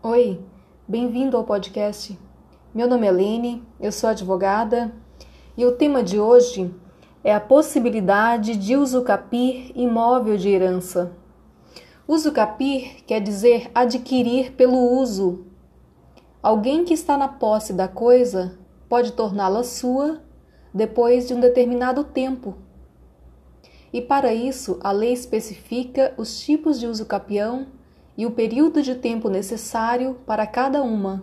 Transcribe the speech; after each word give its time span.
Oi, 0.00 0.40
bem-vindo 0.86 1.36
ao 1.36 1.42
podcast. 1.42 2.16
Meu 2.72 2.86
nome 2.86 3.04
é 3.04 3.10
Lene, 3.10 3.64
eu 3.80 3.90
sou 3.90 4.08
advogada 4.08 4.94
e 5.56 5.66
o 5.66 5.72
tema 5.72 6.04
de 6.04 6.20
hoje 6.20 6.72
é 7.24 7.34
a 7.34 7.40
possibilidade 7.40 8.54
de 8.54 8.76
usucapir 8.76 9.72
imóvel 9.74 10.36
de 10.36 10.50
herança. 10.50 11.16
Usucapir 12.06 13.02
quer 13.06 13.20
dizer 13.20 13.72
adquirir 13.74 14.52
pelo 14.52 14.78
uso. 14.78 15.44
Alguém 16.40 16.84
que 16.84 16.94
está 16.94 17.18
na 17.18 17.26
posse 17.26 17.72
da 17.72 17.88
coisa 17.88 18.56
pode 18.88 19.10
torná-la 19.14 19.64
sua 19.64 20.22
depois 20.72 21.26
de 21.26 21.34
um 21.34 21.40
determinado 21.40 22.04
tempo. 22.04 22.54
E 23.92 24.00
para 24.00 24.32
isso, 24.32 24.78
a 24.80 24.92
lei 24.92 25.12
especifica 25.12 26.14
os 26.16 26.38
tipos 26.38 26.78
de 26.78 26.86
usucapião 26.86 27.66
e 28.18 28.26
o 28.26 28.32
período 28.32 28.82
de 28.82 28.96
tempo 28.96 29.30
necessário 29.30 30.16
para 30.26 30.44
cada 30.44 30.82
uma. 30.82 31.22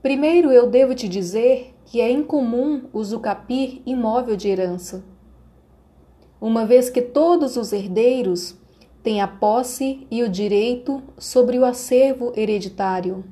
Primeiro, 0.00 0.50
eu 0.50 0.70
devo 0.70 0.94
te 0.94 1.06
dizer 1.06 1.74
que 1.84 2.00
é 2.00 2.10
incomum 2.10 2.88
usucapir 2.94 3.82
imóvel 3.84 4.36
de 4.36 4.48
herança, 4.48 5.04
uma 6.40 6.64
vez 6.64 6.88
que 6.88 7.02
todos 7.02 7.58
os 7.58 7.74
herdeiros 7.74 8.56
têm 9.02 9.20
a 9.20 9.28
posse 9.28 10.06
e 10.10 10.22
o 10.22 10.30
direito 10.30 11.02
sobre 11.18 11.58
o 11.58 11.66
acervo 11.66 12.32
hereditário. 12.34 13.22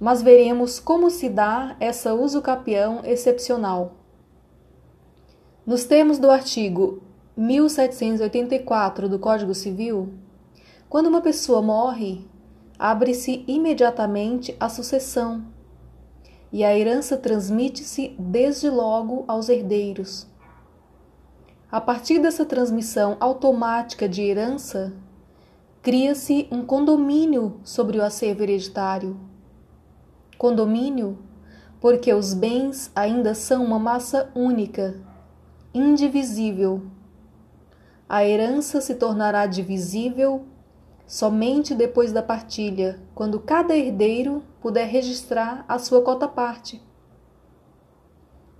Mas 0.00 0.20
veremos 0.20 0.80
como 0.80 1.08
se 1.10 1.28
dá 1.28 1.76
essa 1.78 2.12
usucapião 2.12 3.02
excepcional. 3.04 3.94
Nos 5.64 5.84
termos 5.84 6.18
do 6.18 6.28
artigo 6.28 7.00
1784 7.36 9.08
do 9.08 9.18
Código 9.20 9.54
Civil, 9.54 10.12
quando 10.94 11.08
uma 11.08 11.20
pessoa 11.20 11.60
morre, 11.60 12.24
abre-se 12.78 13.44
imediatamente 13.48 14.56
a 14.60 14.68
sucessão 14.68 15.44
e 16.52 16.62
a 16.62 16.78
herança 16.78 17.16
transmite-se 17.16 18.14
desde 18.16 18.70
logo 18.70 19.24
aos 19.26 19.48
herdeiros. 19.48 20.24
A 21.68 21.80
partir 21.80 22.20
dessa 22.20 22.44
transmissão 22.44 23.16
automática 23.18 24.08
de 24.08 24.22
herança, 24.22 24.92
cria-se 25.82 26.46
um 26.48 26.64
condomínio 26.64 27.58
sobre 27.64 27.98
o 27.98 28.04
acervo 28.04 28.44
hereditário. 28.44 29.18
Condomínio 30.38 31.18
porque 31.80 32.14
os 32.14 32.32
bens 32.34 32.92
ainda 32.94 33.34
são 33.34 33.64
uma 33.64 33.80
massa 33.80 34.30
única, 34.32 34.94
indivisível. 35.74 36.82
A 38.08 38.24
herança 38.24 38.80
se 38.80 38.94
tornará 38.94 39.44
divisível 39.44 40.53
somente 41.06 41.74
depois 41.74 42.12
da 42.12 42.22
partilha, 42.22 43.00
quando 43.14 43.40
cada 43.40 43.76
herdeiro 43.76 44.42
puder 44.60 44.86
registrar 44.86 45.64
a 45.68 45.78
sua 45.78 46.02
cota-parte. 46.02 46.82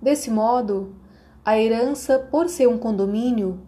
Desse 0.01 0.29
modo, 0.29 0.95
a 1.43 1.57
herança, 1.57 2.19
por 2.19 2.47
ser 2.49 2.67
um 2.67 2.77
condomínio, 2.77 3.59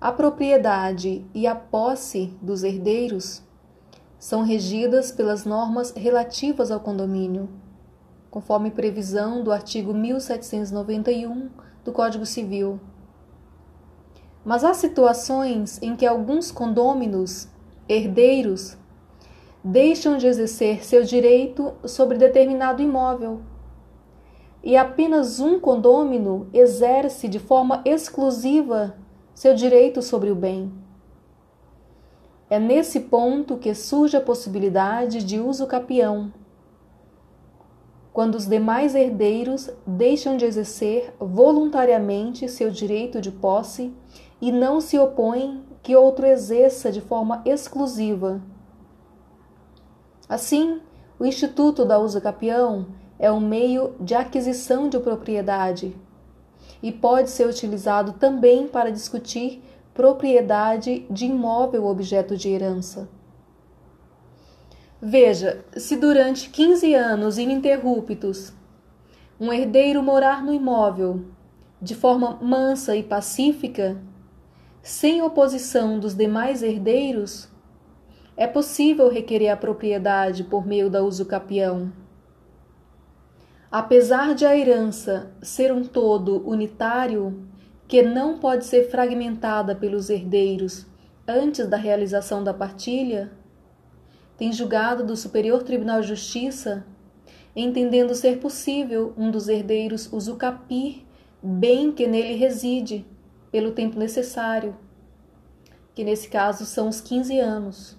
a 0.00 0.10
propriedade 0.10 1.24
e 1.34 1.46
a 1.46 1.54
posse 1.54 2.36
dos 2.40 2.64
herdeiros 2.64 3.42
são 4.18 4.42
regidas 4.42 5.12
pelas 5.12 5.44
normas 5.44 5.92
relativas 5.92 6.70
ao 6.70 6.80
condomínio, 6.80 7.48
conforme 8.30 8.70
previsão 8.70 9.42
do 9.42 9.52
artigo 9.52 9.94
1791 9.94 11.50
do 11.84 11.92
Código 11.92 12.26
Civil. 12.26 12.80
Mas 14.44 14.64
há 14.64 14.72
situações 14.72 15.80
em 15.82 15.94
que 15.94 16.06
alguns 16.06 16.50
condôminos 16.50 17.48
herdeiros 17.90 18.78
deixam 19.64 20.16
de 20.16 20.26
exercer 20.26 20.84
seu 20.84 21.02
direito 21.02 21.74
sobre 21.84 22.16
determinado 22.16 22.80
imóvel 22.80 23.40
e 24.62 24.76
apenas 24.76 25.40
um 25.40 25.58
condômino 25.58 26.48
exerce 26.52 27.26
de 27.26 27.40
forma 27.40 27.82
exclusiva 27.84 28.96
seu 29.34 29.54
direito 29.54 30.02
sobre 30.02 30.30
o 30.30 30.34
bem. 30.36 30.72
É 32.48 32.58
nesse 32.58 33.00
ponto 33.00 33.56
que 33.56 33.74
surge 33.74 34.16
a 34.16 34.20
possibilidade 34.20 35.24
de 35.24 35.40
uso 35.40 35.66
capião, 35.66 36.32
quando 38.12 38.34
os 38.34 38.46
demais 38.46 38.94
herdeiros 38.94 39.70
deixam 39.86 40.36
de 40.36 40.44
exercer 40.44 41.14
voluntariamente 41.18 42.48
seu 42.48 42.70
direito 42.70 43.20
de 43.20 43.30
posse 43.30 43.92
e 44.40 44.52
não 44.52 44.80
se 44.80 44.98
opõem 44.98 45.62
que 45.82 45.96
outro 45.96 46.26
exerça 46.26 46.92
de 46.92 47.00
forma 47.00 47.42
exclusiva. 47.44 48.40
Assim, 50.28 50.80
o 51.18 51.24
Instituto 51.24 51.84
da 51.84 51.98
Usa 51.98 52.20
Capião 52.20 52.86
é 53.18 53.30
um 53.30 53.40
meio 53.40 53.94
de 54.00 54.14
aquisição 54.14 54.88
de 54.88 54.98
propriedade 54.98 55.96
e 56.82 56.90
pode 56.90 57.30
ser 57.30 57.46
utilizado 57.46 58.12
também 58.12 58.66
para 58.66 58.90
discutir 58.90 59.62
propriedade 59.92 61.06
de 61.10 61.26
imóvel 61.26 61.86
objeto 61.86 62.36
de 62.36 62.48
herança. 62.48 63.08
Veja, 65.02 65.64
se 65.76 65.96
durante 65.96 66.50
15 66.50 66.94
anos 66.94 67.38
ininterruptos 67.38 68.52
um 69.38 69.52
herdeiro 69.52 70.02
morar 70.02 70.42
no 70.44 70.52
imóvel 70.52 71.24
de 71.80 71.94
forma 71.94 72.38
mansa 72.42 72.94
e 72.94 73.02
pacífica, 73.02 73.96
sem 74.82 75.20
oposição 75.20 75.98
dos 75.98 76.14
demais 76.14 76.62
herdeiros, 76.62 77.48
é 78.36 78.46
possível 78.46 79.10
requerer 79.10 79.50
a 79.50 79.56
propriedade 79.56 80.44
por 80.44 80.66
meio 80.66 80.88
da 80.88 81.02
usucapião. 81.02 81.92
Apesar 83.70 84.34
de 84.34 84.46
a 84.46 84.56
herança 84.56 85.30
ser 85.42 85.72
um 85.72 85.84
todo 85.84 86.48
unitário, 86.48 87.46
que 87.86 88.02
não 88.02 88.38
pode 88.38 88.64
ser 88.64 88.88
fragmentada 88.90 89.74
pelos 89.74 90.08
herdeiros 90.08 90.86
antes 91.28 91.66
da 91.68 91.76
realização 91.76 92.42
da 92.42 92.54
partilha, 92.54 93.30
tem 94.38 94.52
julgado 94.52 95.04
do 95.04 95.16
Superior 95.16 95.62
Tribunal 95.62 96.00
de 96.00 96.08
Justiça, 96.08 96.86
entendendo 97.54 98.14
ser 98.14 98.38
possível 98.38 99.12
um 99.16 99.30
dos 99.30 99.48
herdeiros 99.48 100.10
usucapir 100.10 101.04
bem 101.42 101.92
que 101.92 102.06
nele 102.06 102.34
reside 102.34 103.04
pelo 103.50 103.72
tempo 103.72 103.98
necessário, 103.98 104.76
que 105.94 106.04
nesse 106.04 106.28
caso 106.28 106.64
são 106.64 106.88
os 106.88 107.00
15 107.00 107.38
anos. 107.38 107.96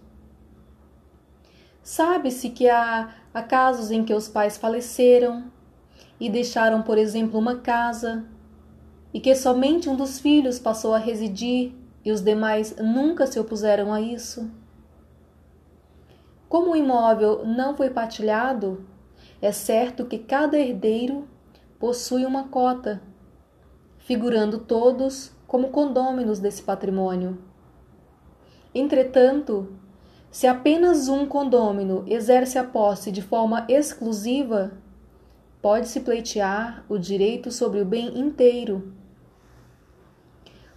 Sabe-se 1.83 2.49
que 2.49 2.69
há, 2.69 3.15
há 3.33 3.43
casos 3.43 3.91
em 3.91 4.03
que 4.03 4.13
os 4.13 4.27
pais 4.27 4.57
faleceram 4.57 5.51
e 6.19 6.29
deixaram, 6.29 6.81
por 6.83 6.97
exemplo, 6.97 7.39
uma 7.39 7.57
casa, 7.57 8.25
e 9.13 9.19
que 9.19 9.35
somente 9.35 9.89
um 9.89 9.95
dos 9.95 10.19
filhos 10.19 10.59
passou 10.59 10.93
a 10.93 10.99
residir 10.99 11.73
e 12.05 12.11
os 12.11 12.21
demais 12.21 12.75
nunca 12.77 13.27
se 13.27 13.39
opuseram 13.39 13.91
a 13.91 13.99
isso. 13.99 14.49
Como 16.47 16.71
o 16.71 16.75
imóvel 16.75 17.45
não 17.45 17.75
foi 17.75 17.89
partilhado, 17.89 18.85
é 19.41 19.51
certo 19.51 20.05
que 20.05 20.17
cada 20.17 20.57
herdeiro 20.57 21.27
possui 21.79 22.25
uma 22.25 22.47
cota, 22.47 23.01
figurando 23.97 24.59
todos 24.59 25.31
como 25.51 25.67
condôminos 25.67 26.39
desse 26.39 26.61
patrimônio. 26.61 27.37
Entretanto, 28.73 29.67
se 30.31 30.47
apenas 30.47 31.09
um 31.09 31.25
condômino 31.25 32.05
exerce 32.07 32.57
a 32.57 32.63
posse 32.63 33.11
de 33.11 33.21
forma 33.21 33.65
exclusiva, 33.67 34.71
pode-se 35.61 35.99
pleitear 35.99 36.85
o 36.87 36.97
direito 36.97 37.51
sobre 37.51 37.81
o 37.81 37.85
bem 37.85 38.17
inteiro. 38.17 38.93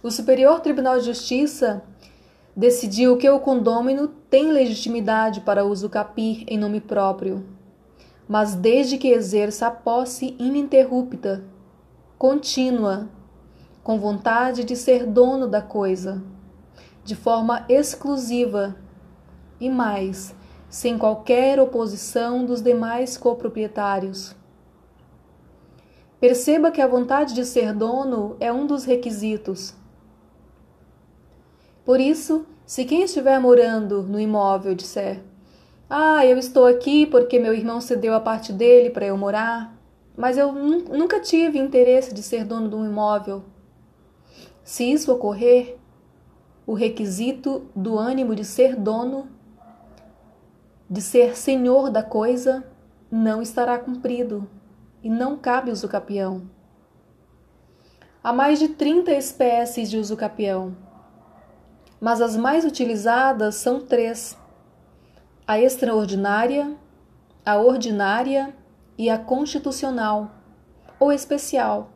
O 0.03 0.11
Superior 0.11 0.59
Tribunal 0.59 0.99
de 0.99 1.05
Justiça 1.05 1.81
decidiu 2.53 3.15
que 3.15 3.29
o 3.29 3.39
condômino 3.39 4.09
tem 4.29 4.51
legitimidade 4.51 5.39
para 5.39 5.63
uso 5.63 5.87
capir 5.87 6.43
em 6.49 6.57
nome 6.57 6.81
próprio, 6.81 7.45
mas 8.27 8.55
desde 8.55 8.97
que 8.97 9.07
exerça 9.07 9.67
a 9.67 9.71
posse 9.71 10.35
ininterrupta, 10.37 11.45
contínua 12.17 13.07
com 13.85 13.99
vontade 13.99 14.63
de 14.63 14.75
ser 14.75 15.05
dono 15.05 15.47
da 15.47 15.61
coisa, 15.61 16.19
de 17.03 17.15
forma 17.15 17.63
exclusiva 17.69 18.75
e 19.59 19.69
mais, 19.69 20.33
sem 20.67 20.97
qualquer 20.97 21.59
oposição 21.59 22.43
dos 22.43 22.63
demais 22.63 23.15
coproprietários. 23.15 24.35
Perceba 26.19 26.71
que 26.71 26.81
a 26.81 26.87
vontade 26.87 27.35
de 27.35 27.45
ser 27.45 27.75
dono 27.75 28.35
é 28.39 28.51
um 28.51 28.65
dos 28.65 28.85
requisitos. 28.85 29.75
Por 31.85 31.99
isso, 31.99 32.43
se 32.65 32.85
quem 32.85 33.03
estiver 33.03 33.39
morando 33.39 34.01
no 34.01 34.19
imóvel 34.19 34.73
disser: 34.73 35.21
Ah, 35.87 36.25
eu 36.25 36.39
estou 36.39 36.65
aqui 36.65 37.05
porque 37.05 37.37
meu 37.37 37.53
irmão 37.53 37.79
cedeu 37.79 38.15
a 38.15 38.19
parte 38.19 38.51
dele 38.51 38.89
para 38.89 39.05
eu 39.05 39.15
morar, 39.15 39.77
mas 40.17 40.39
eu 40.39 40.51
nunca 40.51 41.19
tive 41.19 41.59
interesse 41.59 42.11
de 42.15 42.23
ser 42.23 42.43
dono 42.43 42.67
de 42.67 42.75
um 42.75 42.83
imóvel 42.83 43.43
se 44.65 44.91
isso 44.91 45.13
ocorrer, 45.13 45.77
o 46.67 46.73
requisito 46.73 47.69
do 47.73 47.97
ânimo 47.97 48.35
de 48.35 48.43
ser 48.43 48.75
dono 48.75 49.29
de 50.89 51.01
ser 51.01 51.35
senhor 51.35 51.89
da 51.89 52.03
coisa 52.03 52.63
não 53.09 53.41
estará 53.41 53.77
cumprido 53.77 54.47
e 55.03 55.09
não 55.09 55.37
cabe 55.37 55.71
usucapião. 55.71 56.49
Há 58.23 58.33
mais 58.33 58.59
de 58.59 58.69
30 58.69 59.11
espécies 59.11 59.89
de 59.89 59.97
usucapião, 59.97 60.75
mas 61.99 62.21
as 62.21 62.35
mais 62.35 62.65
utilizadas 62.65 63.55
são 63.55 63.79
três: 63.79 64.37
a 65.47 65.59
extraordinária, 65.59 66.75
a 67.45 67.57
ordinária 67.57 68.55
e 68.97 69.09
a 69.09 69.17
constitucional 69.17 70.31
ou 70.99 71.11
especial. 71.11 71.94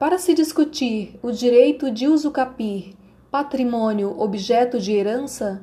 Para 0.00 0.16
se 0.16 0.32
discutir 0.32 1.20
o 1.22 1.30
direito 1.30 1.90
de 1.90 2.08
usucapir 2.08 2.96
patrimônio 3.30 4.18
objeto 4.18 4.80
de 4.80 4.92
herança, 4.92 5.62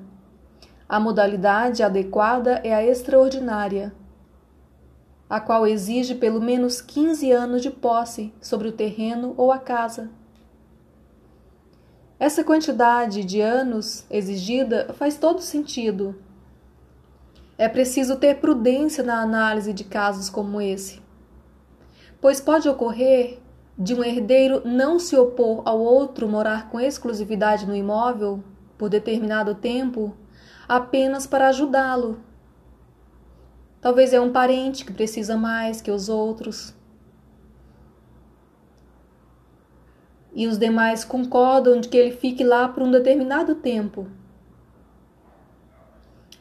a 0.88 1.00
modalidade 1.00 1.82
adequada 1.82 2.62
é 2.64 2.72
a 2.72 2.86
extraordinária, 2.86 3.92
a 5.28 5.40
qual 5.40 5.66
exige 5.66 6.14
pelo 6.14 6.40
menos 6.40 6.82
15 6.82 7.32
anos 7.32 7.64
de 7.64 7.72
posse 7.72 8.32
sobre 8.40 8.68
o 8.68 8.72
terreno 8.72 9.34
ou 9.38 9.52
a 9.52 9.58
casa. 9.58 10.12
Essa 12.20 12.44
quantidade 12.44 13.24
de 13.24 13.42
anos 13.42 14.06
exigida 14.08 14.94
faz 14.94 15.18
todo 15.18 15.42
sentido. 15.42 16.16
É 17.58 17.68
preciso 17.68 18.18
ter 18.18 18.36
prudência 18.36 19.04
na 19.04 19.20
análise 19.20 19.74
de 19.74 19.84
casos 19.84 20.30
como 20.30 20.62
esse, 20.62 21.02
pois 22.22 22.40
pode 22.40 22.70
ocorrer 22.70 23.40
de 23.78 23.94
um 23.94 24.04
herdeiro 24.04 24.64
não 24.66 24.98
se 24.98 25.16
opor 25.16 25.62
ao 25.64 25.80
outro 25.80 26.28
morar 26.28 26.70
com 26.70 26.80
exclusividade 26.80 27.68
no 27.68 27.76
imóvel 27.76 28.44
por 28.78 28.90
determinado 28.90 29.54
tempo 29.54 30.16
apenas 30.68 31.28
para 31.28 31.50
ajudá-lo. 31.50 32.20
Talvez 33.80 34.14
é 34.14 34.20
um 34.20 34.32
parente 34.32 34.84
que 34.84 34.92
precisa 34.92 35.38
mais 35.38 35.80
que 35.80 35.92
os 35.92 36.10
outros. 36.10 36.74
E 40.34 40.48
os 40.48 40.58
demais 40.58 41.06
concordam 41.06 41.80
de 41.80 41.88
que 41.88 41.98
ele 41.98 42.12
fique 42.12 42.44
lá 42.44 42.68
por 42.68 42.84
um 42.84 42.92
determinado 42.92 43.56
tempo. 43.56 44.08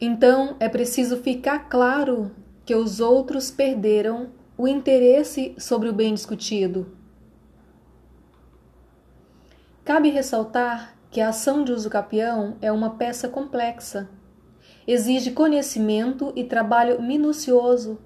Então 0.01 0.55
é 0.59 0.67
preciso 0.67 1.17
ficar 1.17 1.69
claro 1.69 2.31
que 2.65 2.75
os 2.75 2.99
outros 2.99 3.49
perderam 3.49 4.29
o 4.57 4.67
interesse 4.67 5.55
sobre 5.57 5.87
o 5.89 5.93
bem 5.93 6.13
discutido. 6.13 6.96
Cabe 9.87 10.09
ressaltar 10.09 10.97
que 11.09 11.21
a 11.21 11.29
ação 11.29 11.63
de 11.63 11.71
uso 11.71 11.89
capião 11.89 12.57
é 12.61 12.69
uma 12.69 12.97
peça 12.97 13.29
complexa. 13.29 14.09
Exige 14.85 15.31
conhecimento 15.31 16.33
e 16.35 16.43
trabalho 16.43 17.01
minucioso 17.01 17.97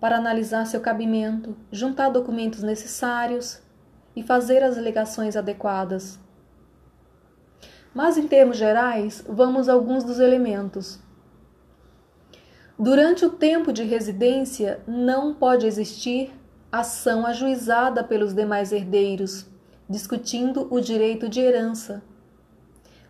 para 0.00 0.16
analisar 0.16 0.64
seu 0.64 0.80
cabimento, 0.80 1.54
juntar 1.70 2.08
documentos 2.08 2.62
necessários 2.62 3.60
e 4.16 4.22
fazer 4.22 4.62
as 4.62 4.78
alegações 4.78 5.36
adequadas. 5.36 6.18
Mas, 7.92 8.16
em 8.16 8.26
termos 8.26 8.56
gerais, 8.56 9.22
vamos 9.28 9.68
a 9.68 9.74
alguns 9.74 10.04
dos 10.04 10.20
elementos. 10.20 10.98
Durante 12.78 13.26
o 13.26 13.30
tempo 13.30 13.70
de 13.70 13.82
residência, 13.82 14.80
não 14.88 15.34
pode 15.34 15.66
existir 15.66 16.32
ação 16.72 17.26
ajuizada 17.26 18.02
pelos 18.02 18.32
demais 18.32 18.72
herdeiros, 18.72 19.46
discutindo 19.88 20.68
o 20.70 20.80
direito 20.80 21.28
de 21.28 21.40
herança 21.40 22.02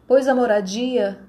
pois 0.08 0.26
a 0.26 0.34
moradia, 0.34 1.20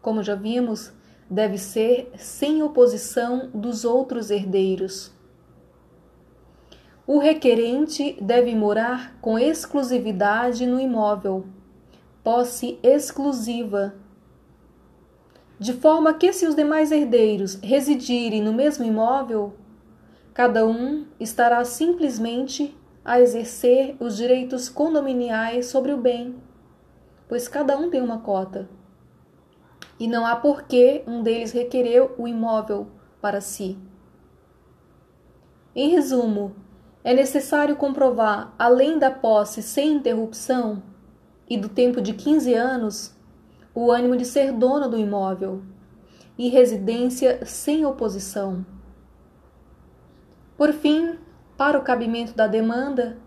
como 0.00 0.22
já 0.22 0.34
vimos, 0.34 0.90
deve 1.30 1.58
ser 1.58 2.10
sem 2.16 2.62
oposição 2.62 3.50
dos 3.52 3.84
outros 3.84 4.30
herdeiros. 4.30 5.12
O 7.06 7.18
requerente 7.18 8.16
deve 8.20 8.54
morar 8.56 9.18
com 9.20 9.38
exclusividade 9.38 10.64
no 10.66 10.80
imóvel, 10.80 11.44
posse 12.24 12.78
exclusiva, 12.82 13.94
de 15.58 15.74
forma 15.74 16.14
que, 16.14 16.32
se 16.32 16.46
os 16.46 16.54
demais 16.54 16.90
herdeiros 16.90 17.56
residirem 17.62 18.42
no 18.42 18.52
mesmo 18.52 18.84
imóvel, 18.84 19.52
cada 20.32 20.66
um 20.66 21.06
estará 21.20 21.64
simplesmente 21.64 22.74
a 23.04 23.20
exercer 23.20 23.96
os 24.00 24.16
direitos 24.16 24.68
condominiais 24.68 25.66
sobre 25.66 25.92
o 25.92 25.96
bem 25.96 26.40
pois 27.32 27.48
cada 27.48 27.78
um 27.78 27.88
tem 27.88 28.02
uma 28.02 28.18
cota. 28.18 28.68
E 29.98 30.06
não 30.06 30.26
há 30.26 30.36
por 30.36 30.64
que 30.64 31.02
um 31.06 31.22
deles 31.22 31.50
requerer 31.50 32.10
o 32.20 32.28
imóvel 32.28 32.88
para 33.22 33.40
si. 33.40 33.78
Em 35.74 35.88
resumo, 35.88 36.54
é 37.02 37.14
necessário 37.14 37.74
comprovar, 37.74 38.54
além 38.58 38.98
da 38.98 39.10
posse 39.10 39.62
sem 39.62 39.94
interrupção 39.94 40.82
e 41.48 41.56
do 41.56 41.70
tempo 41.70 42.02
de 42.02 42.12
15 42.12 42.52
anos, 42.52 43.16
o 43.74 43.90
ânimo 43.90 44.14
de 44.14 44.26
ser 44.26 44.52
dono 44.52 44.86
do 44.86 44.98
imóvel 44.98 45.62
e 46.36 46.50
residência 46.50 47.46
sem 47.46 47.86
oposição. 47.86 48.66
Por 50.54 50.74
fim, 50.74 51.16
para 51.56 51.78
o 51.78 51.82
cabimento 51.82 52.34
da 52.34 52.46
demanda, 52.46 53.18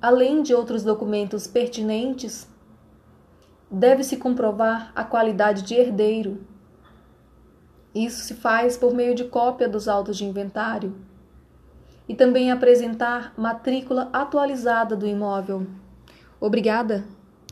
além 0.00 0.42
de 0.42 0.54
outros 0.54 0.82
documentos 0.82 1.46
pertinentes, 1.46 2.48
deve-se 3.70 4.16
comprovar 4.16 4.92
a 4.94 5.04
qualidade 5.04 5.62
de 5.62 5.74
herdeiro. 5.74 6.40
Isso 7.94 8.22
se 8.22 8.34
faz 8.34 8.76
por 8.76 8.94
meio 8.94 9.14
de 9.14 9.24
cópia 9.24 9.68
dos 9.68 9.88
autos 9.88 10.16
de 10.16 10.24
inventário 10.24 10.94
e 12.08 12.14
também 12.14 12.50
apresentar 12.50 13.34
matrícula 13.36 14.08
atualizada 14.12 14.96
do 14.96 15.06
imóvel. 15.06 15.66
Obrigada! 16.40 17.04